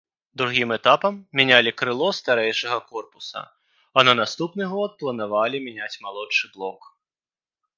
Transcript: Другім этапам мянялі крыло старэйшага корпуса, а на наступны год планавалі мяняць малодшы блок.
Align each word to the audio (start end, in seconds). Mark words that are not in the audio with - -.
Другім 0.41 0.69
этапам 0.75 1.13
мянялі 1.39 1.73
крыло 1.81 2.07
старэйшага 2.19 2.77
корпуса, 2.95 3.43
а 3.97 4.07
на 4.09 4.13
наступны 4.21 4.63
год 4.73 4.91
планавалі 5.05 5.57
мяняць 5.67 5.95
малодшы 6.07 6.45
блок. 6.57 6.81